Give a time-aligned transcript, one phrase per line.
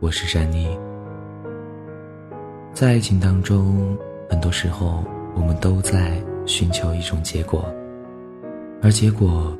[0.00, 0.78] 我是珊妮。
[2.72, 3.98] 在爱情当中，
[4.30, 5.02] 很多时候
[5.34, 7.68] 我们都在寻求一种结果，
[8.80, 9.52] 而结果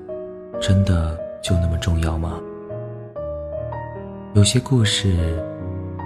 [0.60, 2.38] 真的就那么重要吗？
[4.34, 5.42] 有些故事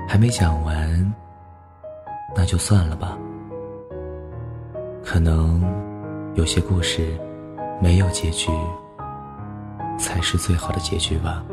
[0.09, 1.15] 还没讲完，
[2.35, 3.19] 那就算了吧。
[5.05, 5.63] 可能
[6.37, 7.07] 有些故事
[7.83, 8.51] 没有结局，
[9.99, 11.45] 才是最好的结局吧。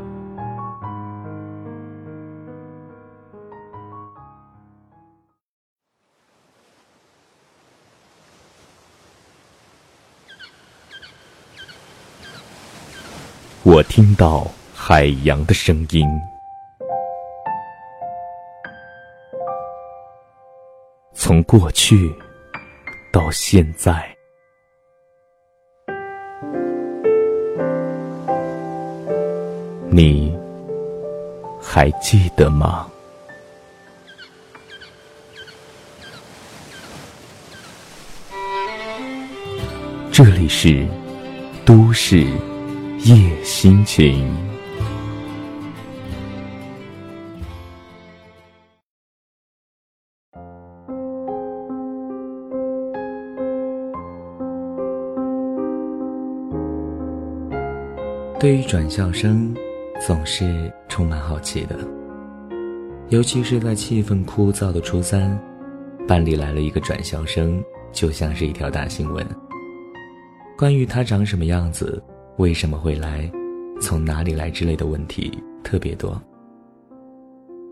[13.80, 16.06] 我听到海洋的声音，
[21.14, 22.14] 从过去
[23.10, 24.14] 到现在，
[29.90, 30.38] 你
[31.62, 32.86] 还记得吗？
[40.12, 40.86] 这里是
[41.64, 42.28] 都市。
[43.06, 44.30] 夜心情，
[58.38, 59.56] 对于转校生，
[60.06, 61.80] 总是充满好奇的。
[63.08, 65.40] 尤其是在气氛枯燥的初三，
[66.06, 69.26] 班里来了一个转校生，就像是一条大新闻。
[70.58, 72.04] 关于他长什么样子。
[72.40, 73.30] 为什么会来？
[73.82, 75.30] 从哪里来之类的问题
[75.62, 76.20] 特别多。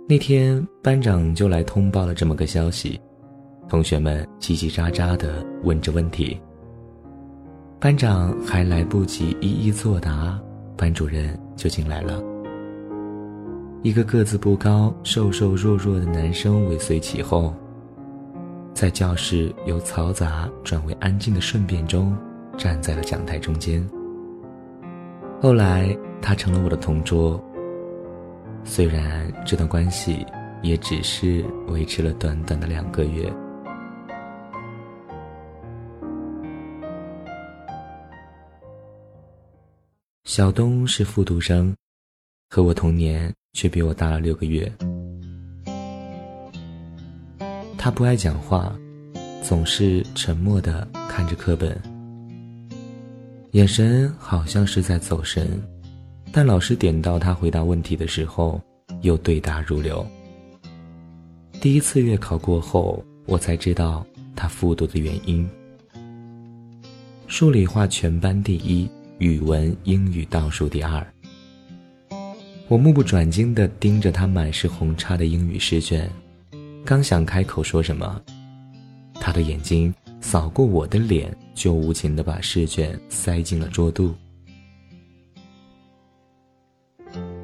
[0.10, 3.00] 那天班长就来通报了这么个消息，
[3.70, 6.38] 同学们叽叽喳喳地问着问题。
[7.80, 10.38] 班长还来不及一一作答，
[10.76, 12.22] 班主任就进来了。
[13.84, 17.54] 一个个子不高、瘦瘦弱弱的男生尾随其后，
[18.74, 22.14] 在教室由嘈杂转为安静的顺便中，
[22.58, 23.82] 站在了讲台中间。
[25.40, 27.40] 后来，他成了我的同桌。
[28.64, 30.26] 虽然这段关系
[30.64, 33.32] 也只是维持了短短的两个月。
[40.26, 41.74] 小东是复读生，
[42.50, 44.72] 和我同年，却比我大了六个月。
[47.78, 48.76] 他不爱讲话，
[49.44, 51.80] 总是沉默的看着课本。
[53.52, 55.62] 眼神好像是在走神，
[56.34, 58.62] 但老师点到他回答问题的时候，
[59.02, 60.06] 又对答如流。
[61.62, 64.06] 第一次月考过后，我才知道
[64.36, 65.50] 他复读的原因：
[67.28, 68.88] 数理化全班第一，
[69.18, 71.06] 语文、英语倒数第二。
[72.68, 76.08] 我目不转睛地盯着他满是红叉的英语试卷，
[76.86, 78.22] 刚想开口说什么，
[79.14, 79.92] 他的眼睛。
[80.30, 84.14] 扫过我的脸，就无情地把试卷塞进了桌肚。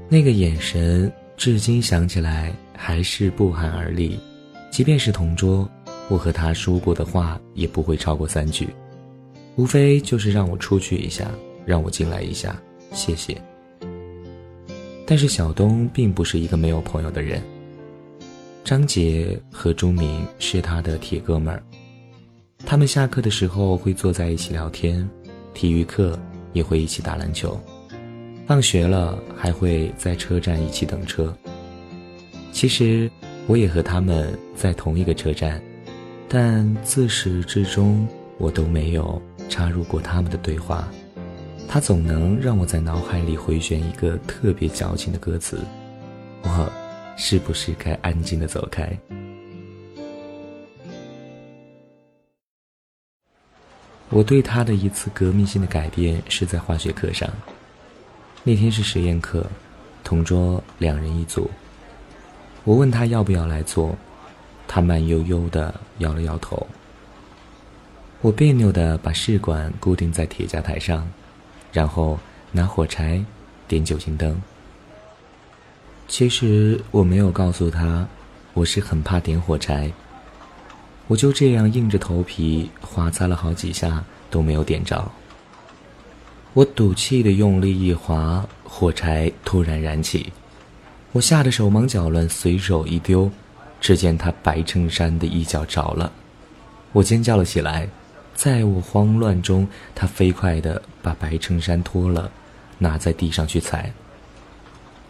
[0.10, 4.20] 那个眼神，至今想起来还是不寒而栗。
[4.70, 5.66] 即便是同桌，
[6.10, 8.68] 我和他说过的话也不会超过三句，
[9.56, 11.32] 无非就是让我出去一下，
[11.66, 12.62] 让我进来一下，
[12.92, 13.42] 谢谢。
[15.08, 17.42] 但是小东并不是一个没有朋友的人。
[18.62, 21.64] 张杰和朱明是他的铁哥们儿。
[22.66, 25.08] 他们下课的时候会坐在一起聊天，
[25.54, 26.18] 体育课
[26.54, 27.60] 也会一起打篮球，
[28.48, 31.36] 放学了还会在车站一起等车。
[32.52, 33.12] 其实
[33.46, 35.62] 我也和他们在同一个车站，
[36.28, 38.08] 但自始至终
[38.38, 40.88] 我都没有插入过他们的对话。
[41.68, 45.60] 他总能让我在脑海里回旋一个特别矫情的歌词
[46.44, 46.72] ：“我
[47.18, 48.90] 是不是该安静的走开？”
[54.14, 57.28] 我对他的一次革命性的改变是在化学课上。
[58.44, 59.44] 那天是实验课，
[60.04, 61.50] 同桌两人一组。
[62.64, 63.98] 我问他要不要来做，
[64.68, 66.68] 他慢悠悠的摇了摇头。
[68.22, 71.10] 我别扭的把试管固定在铁架台上，
[71.72, 72.20] 然后
[72.52, 73.20] 拿火柴
[73.68, 74.40] 点酒精灯。
[76.08, 78.08] 其实我没有告诉他，
[78.54, 79.92] 我是很怕点火柴。
[81.14, 85.12] 我就这样硬着头皮划擦了好几下，都没有点着。
[86.54, 90.34] 我赌气的用力一划，火柴突然燃起，
[91.12, 93.30] 我吓得手忙脚乱，随手一丢，
[93.80, 96.12] 只见他白衬衫的一角着了，
[96.94, 97.88] 我尖叫了起来。
[98.34, 102.32] 在我慌乱中，他飞快的把白衬衫脱了，
[102.80, 103.94] 拿在地上去踩，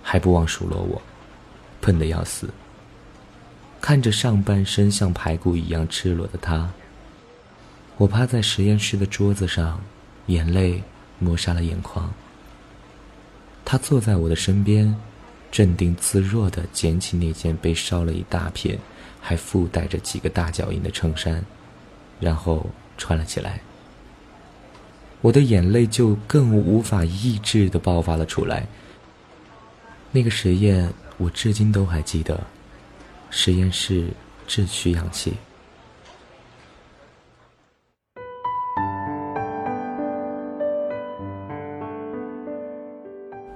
[0.02, 1.02] 还不忘数落我
[1.80, 2.50] ：“笨得要死。
[3.84, 6.72] 看着上半身像排骨一样赤裸的他，
[7.98, 9.78] 我趴在实验室的桌子上，
[10.28, 10.82] 眼泪
[11.20, 12.10] 抹杀了眼眶。
[13.66, 14.96] 他坐在我的身边，
[15.52, 18.80] 镇定自若地捡起那件被烧了一大片，
[19.20, 21.44] 还附带着几个大脚印的衬衫，
[22.22, 22.66] 然后
[22.98, 23.60] 穿了起来。
[25.20, 28.66] 我的眼泪就更无法抑制地爆发了出来。
[30.10, 32.40] 那个实验，我至今都还记得。
[33.36, 34.06] 实验室
[34.46, 35.34] 制取氧气，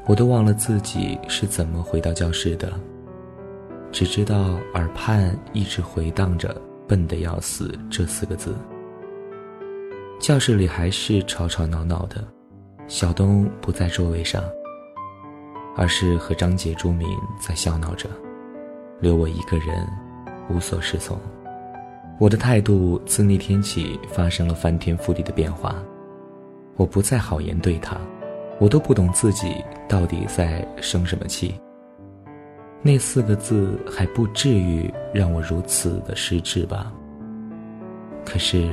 [0.07, 2.74] 我都忘了自己是怎么回到教室的，
[3.91, 6.59] 只知道耳畔一直回荡着
[6.89, 8.56] “笨得要死”这四个字。
[10.19, 12.27] 教室里还是吵吵闹闹的，
[12.88, 14.44] 小东不在座位上，
[15.75, 17.07] 而是和张杰、朱明
[17.39, 18.09] 在笑闹着。
[18.99, 19.88] 留我一个人，
[20.49, 21.17] 无所适从。
[22.19, 25.75] 我的态度自那天起发生了翻天覆地的变化。
[26.75, 27.97] 我不再好言对他，
[28.59, 31.53] 我都不懂自己到底在生什么气。
[32.81, 36.91] 那四个字还不至于让我如此的失智吧？
[38.25, 38.69] 可是，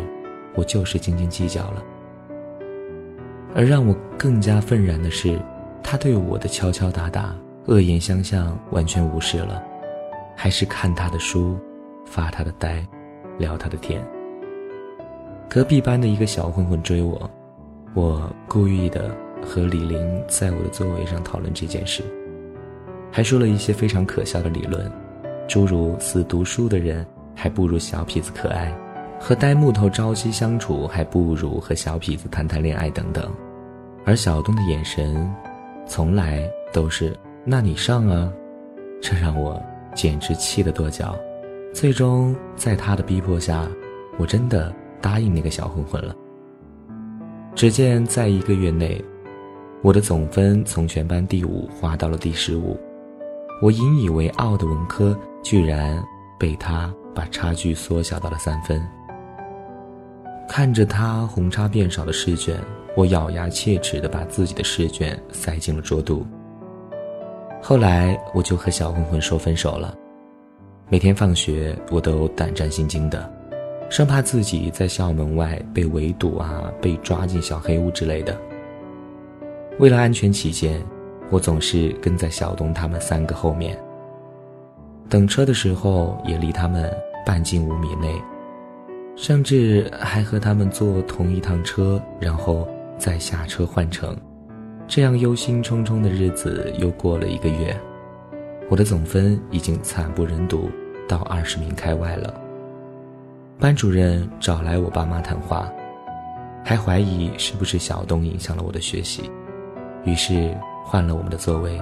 [0.54, 1.82] 我就是斤斤计较了。
[3.54, 5.38] 而让我更加愤然的是，
[5.82, 7.34] 他对我的敲敲打打、
[7.66, 9.62] 恶言相向完全无视了。
[10.36, 11.58] 还是看他的书，
[12.04, 12.86] 发他的呆，
[13.38, 14.04] 聊他的天。
[15.48, 17.30] 隔壁班的一个小混混追我，
[17.94, 22.02] 我故意的和李林在我的座位上讨论这件事，
[23.12, 24.90] 还说了一些非常可笑的理论，
[25.46, 28.74] 诸如死读书的人还不如小痞子可爱，
[29.20, 33.32] 和呆木头朝夕相处还不如和小痞子谈谈恋爱等等。
[34.04, 35.32] 而小东的眼神，
[35.86, 36.42] 从来
[36.72, 38.32] 都是“那你上啊”，
[39.00, 39.62] 这让我。
[39.94, 41.16] 简直气得跺脚，
[41.72, 43.68] 最终在他的逼迫下，
[44.18, 46.14] 我真的答应那个小混混了。
[47.54, 49.02] 只见在一个月内，
[49.80, 52.76] 我的总分从全班第五滑到了第十五，
[53.62, 56.02] 我引以为傲的文科居然
[56.38, 58.84] 被他把差距缩小到了三分。
[60.48, 62.60] 看着他红差变少的试卷，
[62.96, 66.26] 我咬牙切齿地把自己的试卷塞进了桌肚。
[67.66, 69.96] 后来我就和小混混说分手了。
[70.90, 73.32] 每天放学我都胆战心惊的，
[73.88, 78.38] 生怕自己在校门外被围堵啊，被抓进小黑屋之类的。
[79.78, 80.78] 为了安全起见，
[81.30, 83.74] 我总是跟在小东他们三个后面。
[85.08, 86.94] 等车的时候也离他们
[87.24, 88.14] 半径五米内，
[89.16, 92.68] 甚至还和他们坐同一趟车，然后
[92.98, 94.14] 再下车换乘。
[94.86, 97.74] 这样忧心忡忡的日子又过了一个月，
[98.68, 100.70] 我的总分已经惨不忍睹，
[101.08, 102.32] 到二十名开外了。
[103.58, 105.72] 班主任找来我爸妈谈话，
[106.62, 109.30] 还怀疑是不是小东影响了我的学习，
[110.04, 110.54] 于是
[110.84, 111.80] 换了我们的座位。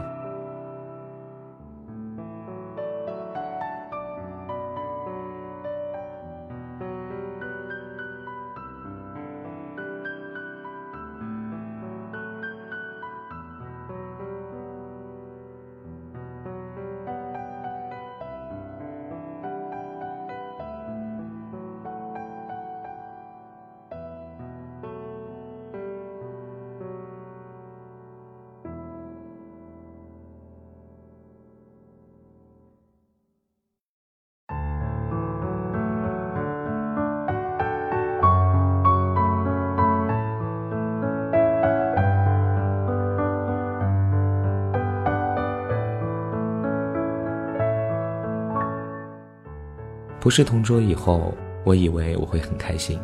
[50.22, 52.96] 不是同桌以后，我以为我会很开心，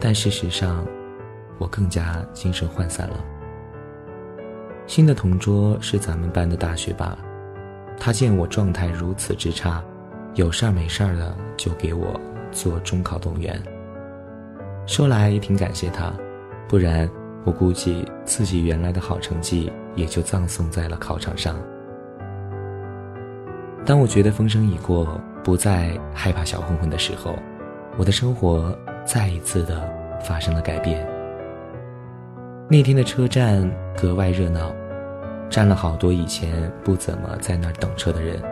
[0.00, 0.82] 但事实上，
[1.58, 3.22] 我更加精神涣散了。
[4.86, 7.14] 新的同桌是咱们班的大学霸，
[8.00, 9.84] 他见我状态如此之差，
[10.32, 12.18] 有事儿没事儿的就给我
[12.50, 13.62] 做中考动员。
[14.86, 16.10] 说来也挺感谢他，
[16.66, 17.06] 不然
[17.44, 21.54] 我估计自己原来的好成绩也就葬送在了考场上。
[23.84, 25.20] 当我觉得风声已过。
[25.44, 27.36] 不再害怕小混混的时候，
[27.98, 29.86] 我的生活再一次的
[30.18, 31.06] 发生了改变。
[32.66, 34.74] 那天的车站格外热闹，
[35.50, 38.42] 站了好多以前不怎么在那儿等车的人。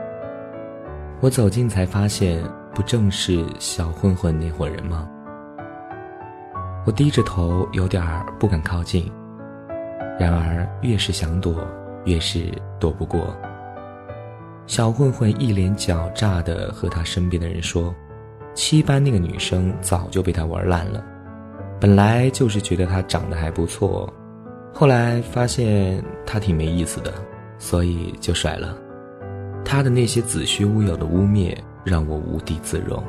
[1.23, 2.45] 我走近才发现，
[2.75, 5.09] 不正是小混混那伙人吗？
[6.85, 9.11] 我低着头，有点儿不敢靠近。
[10.21, 11.67] 然而，越是想躲，
[12.05, 13.35] 越是躲不过。
[14.67, 17.95] 小混混一脸狡诈地和他身边的人说
[18.55, 21.05] ：“七班那个女生早就被他玩烂了，
[21.81, 24.11] 本来就是觉得她长得还不错，
[24.73, 27.13] 后来发现她挺没意思的，
[27.59, 28.77] 所以就甩了。
[29.65, 33.03] 他的那些子虚乌有的污蔑让我无地自容，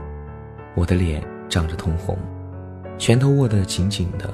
[0.76, 2.18] 我的脸涨着通红，
[2.98, 4.30] 拳头握得紧紧的，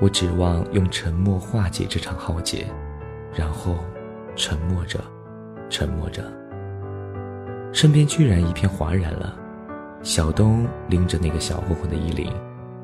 [0.00, 2.66] 我指望用沉默化解这场浩劫，
[3.34, 3.76] 然后
[4.36, 5.00] 沉默着，
[5.68, 6.22] 沉默着。”
[7.72, 9.34] 身边居然一片哗然了，
[10.02, 12.32] 小东拎着那个小混混的衣领，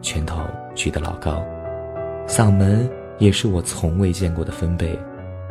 [0.01, 0.41] 拳头
[0.75, 1.43] 举得老高，
[2.27, 2.89] 嗓门
[3.19, 4.99] 也是我从未见过的分贝。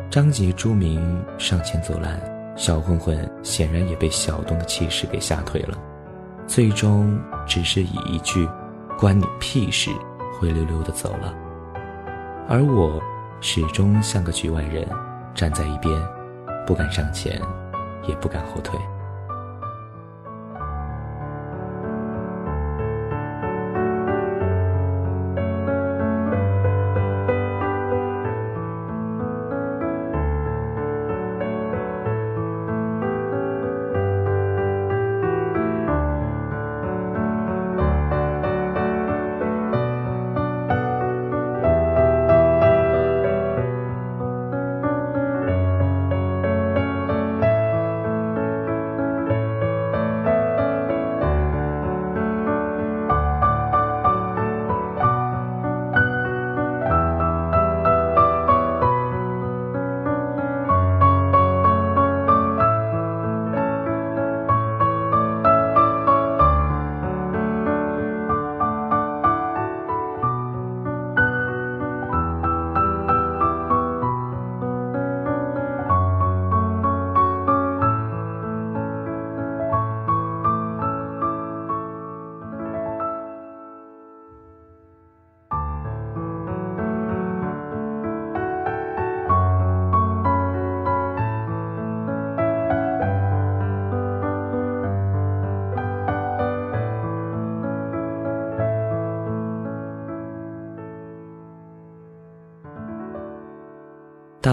[0.08, 2.20] 张杰、朱明上前阻拦，
[2.56, 5.76] 小混混显然也被小东的气势给吓退了，
[6.46, 8.48] 最终只是以一句
[8.98, 9.90] “关你屁事”
[10.38, 11.34] 灰溜溜的走了。
[12.48, 13.02] 而我
[13.40, 14.88] 始终像个局外人，
[15.34, 15.92] 站在一边，
[16.66, 17.38] 不敢上前，
[18.08, 18.78] 也不敢后退。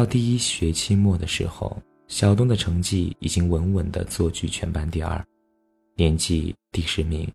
[0.04, 1.78] 到第一学期末的时候，
[2.10, 5.24] 小东的成绩已经稳稳的坐居全班第二，
[5.96, 7.26] 年级第十名。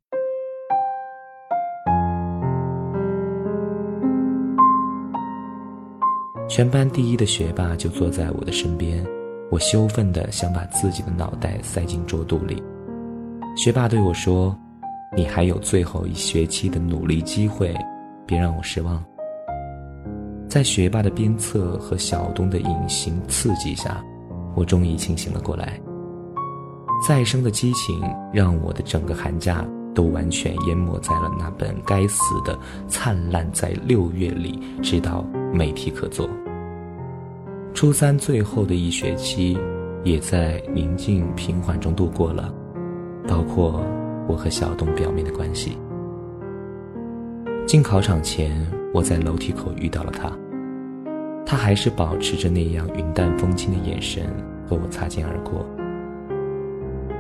[6.46, 9.02] 全班第一的学霸就坐在我的身边，
[9.50, 12.62] 我羞愤的想把自己的脑袋塞进桌肚里。
[13.56, 14.54] 学霸对我说
[15.16, 17.74] ：“你还有最后一学期的努力机会，
[18.26, 19.02] 别让我失望。”
[20.48, 24.02] 在学霸的鞭策和小东的隐形刺激下，
[24.56, 25.78] 我终于清醒了过来。
[27.06, 28.02] 再生的激情
[28.32, 29.64] 让我的整个寒假
[29.94, 36.28] 都完全淹没在了那本该死的灿烂在六月里，直到没题可做。
[37.74, 39.56] 初三最后的一学期，
[40.02, 42.52] 也在宁静平缓中度过了，
[43.28, 43.84] 包括
[44.26, 45.76] 我和小东表面的关系。
[47.66, 48.66] 进考场前。
[48.94, 50.32] 我在楼梯口遇到了他，
[51.44, 54.24] 他还是保持着那样云淡风轻的眼神
[54.66, 55.66] 和我擦肩而过，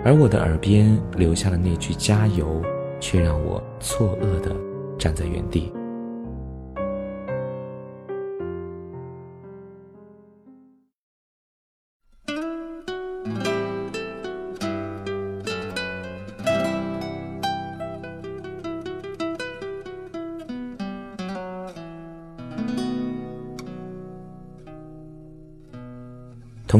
[0.02, 2.62] 而我的耳边留下了那句加油，
[2.98, 4.56] 却让我错愕的
[4.96, 5.70] 站在原地。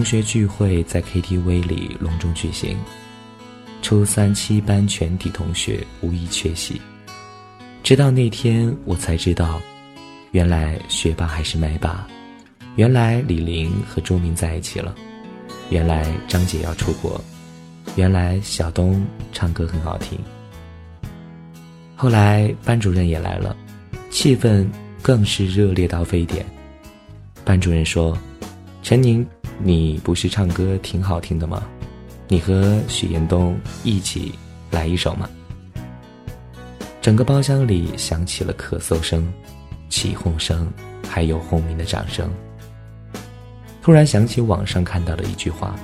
[0.08, 2.78] 学聚会在 KTV 里隆重举行，
[3.82, 6.80] 初三七班全体同学无一缺席。
[7.82, 9.60] 直到那天，我才知道，
[10.30, 12.08] 原来学霸还是麦霸，
[12.76, 14.94] 原来李玲和周明在一起了，
[15.68, 17.22] 原来张姐要出国，
[17.94, 20.18] 原来小东唱歌很好听。
[21.94, 23.54] 后来班主任也来了，
[24.08, 24.66] 气氛
[25.02, 26.46] 更是热烈到非典。
[27.44, 28.18] 班主任说
[28.82, 29.26] ：“陈宁。”
[29.60, 31.64] 你不是唱歌挺好听的吗？
[32.28, 34.32] 你和许延东一起
[34.70, 35.28] 来一首吗？
[37.02, 39.26] 整个包厢里响起了咳嗽声、
[39.88, 40.72] 起哄声，
[41.08, 42.30] 还有轰鸣的掌声。
[43.82, 45.74] 突然想起网上看到的一句话：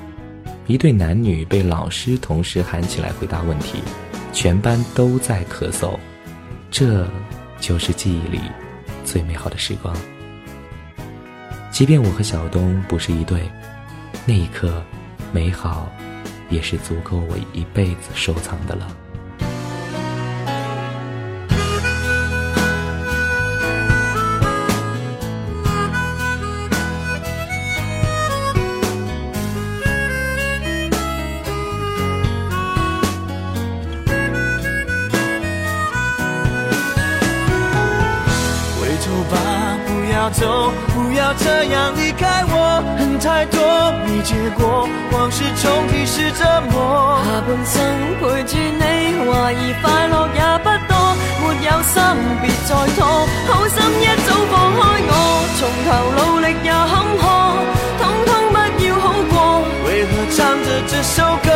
[0.68, 3.78] 一对男女被老师同时喊起来回答问题，
[4.32, 5.98] 全班都在咳嗽，
[6.70, 7.08] 这
[7.58, 8.40] 就是记忆里
[9.04, 9.92] 最美好的时光。
[11.74, 13.50] 即便我和小东不是一对。
[14.24, 14.80] 那一刻，
[15.32, 15.90] 美好
[16.48, 18.86] 也是足够我一辈子收藏的了。
[40.64, 42.82] 走，不要这样离开我。
[42.96, 43.60] 恨太多，
[44.06, 47.20] 没结果，往事重提是折磨。
[47.24, 47.74] 下半生
[48.20, 48.82] 陪住你，
[49.28, 50.92] 怀疑快乐也不多。
[51.40, 52.00] 没有心，
[52.40, 53.04] 别再拖，
[53.48, 55.12] 好心一早放开我。
[55.58, 57.22] 从头努力也坎坷，
[58.00, 59.34] 通通不要好过。
[59.86, 61.48] 为何唱着这首歌，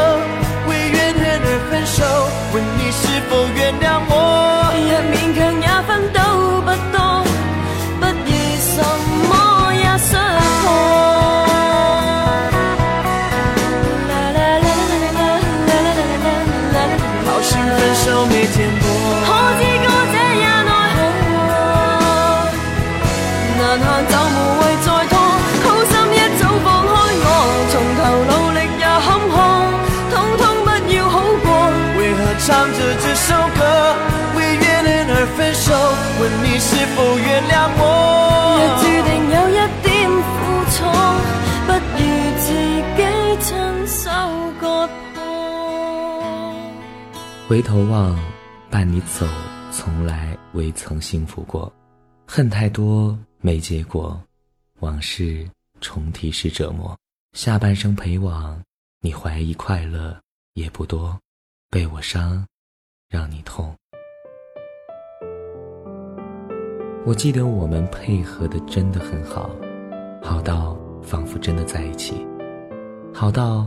[47.49, 48.15] 回头望，
[48.71, 49.27] 伴你走，
[49.73, 51.73] 从来未曾幸福过。
[52.27, 54.21] 恨太多，没结果，
[54.81, 55.49] 往事
[55.81, 56.95] 重提是折磨。
[57.33, 58.63] 下半生陪往，
[59.01, 60.15] 你怀疑快乐
[60.53, 61.19] 也不多，
[61.71, 62.47] 被我伤，
[63.09, 63.75] 让你痛。
[67.07, 69.49] 我记得我们配合的真的很好，
[70.23, 72.27] 好到仿佛真的在一起，
[73.15, 73.67] 好到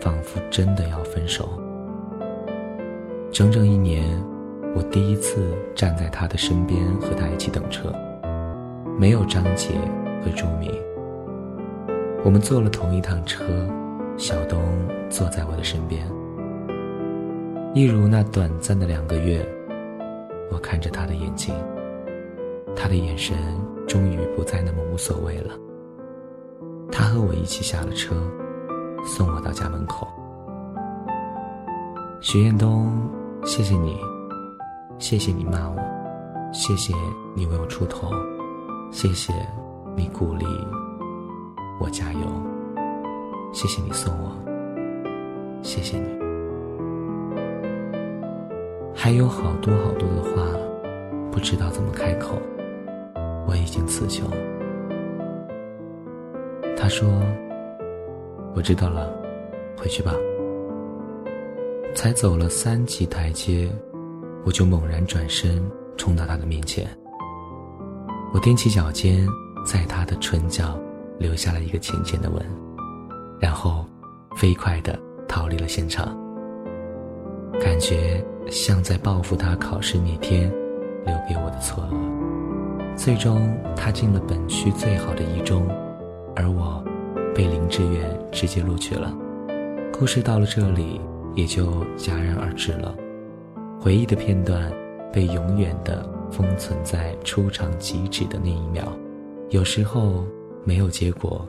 [0.00, 1.62] 仿佛真的要分手。
[3.30, 4.04] 整整一年，
[4.74, 7.92] 我第一次站在他的身边和他一起等车，
[8.98, 9.74] 没有张杰
[10.24, 10.72] 和朱明。
[12.24, 13.44] 我们坐了同一趟车，
[14.16, 14.58] 小东
[15.10, 16.04] 坐在我的身边，
[17.74, 19.46] 一如那短暂的两个月，
[20.50, 21.54] 我看着他的眼睛。
[22.74, 23.36] 他的眼神
[23.86, 25.54] 终于不再那么无所谓了。
[26.90, 28.14] 他和我一起下了车，
[29.04, 30.08] 送我到家门口。
[32.20, 32.90] 徐彦东，
[33.44, 33.98] 谢谢你，
[34.98, 35.76] 谢谢你骂我，
[36.52, 36.94] 谢谢
[37.34, 38.10] 你为我出头，
[38.90, 39.32] 谢谢
[39.96, 40.44] 你鼓励
[41.80, 42.20] 我加油，
[43.52, 44.30] 谢谢你送我，
[45.62, 46.18] 谢谢你。
[48.94, 50.42] 还有好多好多的话，
[51.32, 52.36] 不知道怎么开口。
[53.46, 54.28] 我已经辞穷。
[56.76, 57.08] 他说
[58.54, 59.10] ：“我知道了，
[59.78, 60.12] 回去吧。”
[61.98, 63.68] 才走了三级台阶，
[64.44, 66.86] 我就猛然转身冲到他的面前。
[68.32, 69.26] 我踮起脚尖，
[69.66, 70.78] 在他的唇角
[71.18, 72.40] 留下了一个浅浅的吻，
[73.40, 73.84] 然后
[74.36, 76.16] 飞快地逃离了现场。
[77.60, 80.48] 感觉像在报复他考试那天
[81.04, 82.96] 留给我的错愕。
[82.96, 85.68] 最终，他进了本区最好的一中，
[86.36, 86.80] 而我
[87.34, 89.12] 被林志远直接录取了。
[89.92, 91.00] 故事到了这里，
[91.38, 92.92] 也就戛然而止了。
[93.80, 94.72] 回忆的片段
[95.12, 98.92] 被永远的封存在出场即止的那一秒。
[99.50, 100.26] 有时候，
[100.64, 101.48] 没有结果，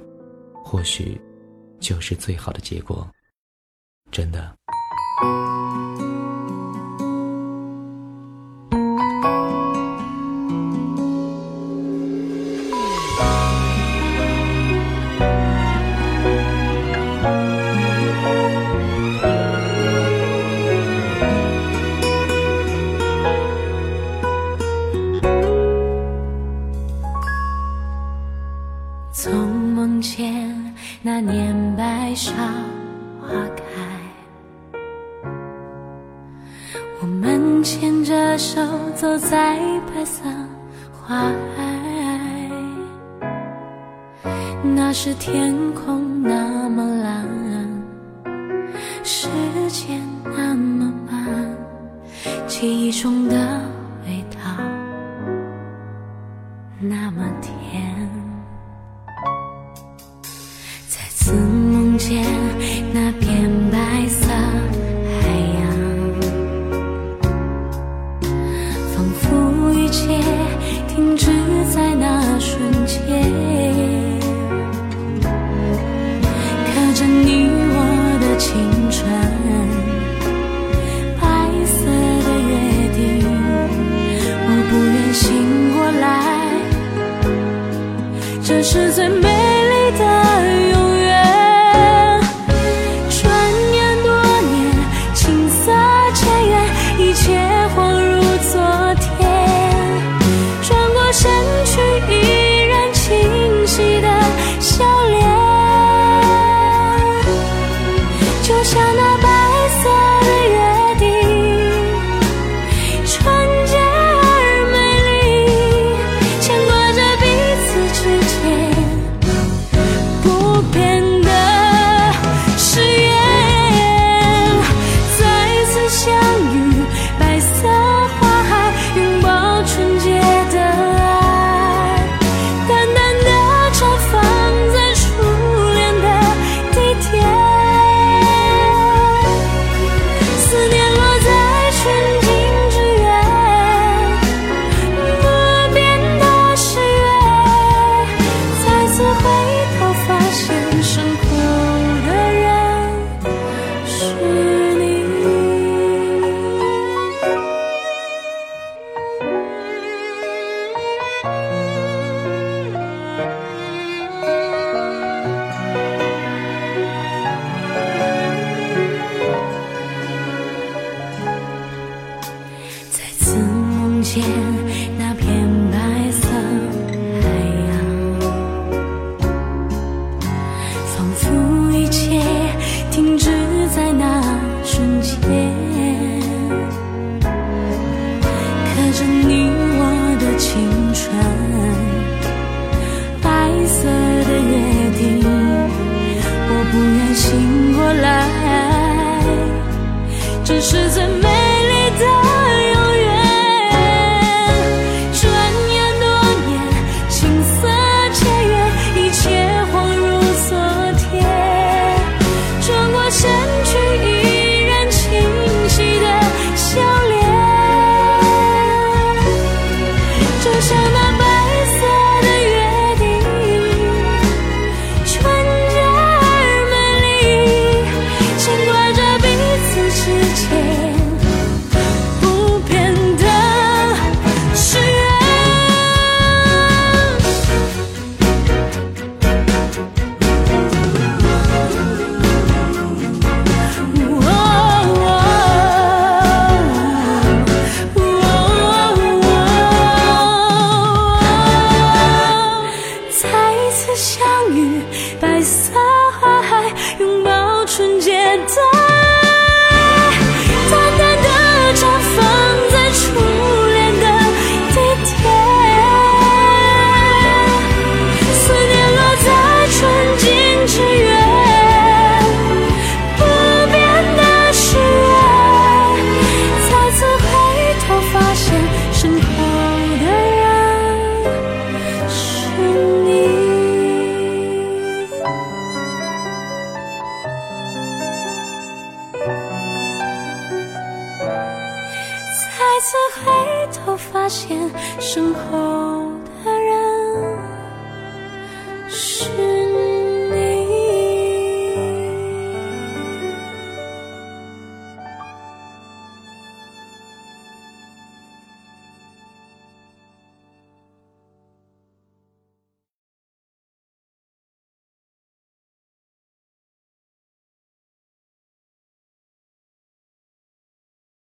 [0.64, 1.20] 或许
[1.80, 3.08] 就是最好的结果。
[4.12, 4.56] 真的。
[52.60, 53.69] 记忆中的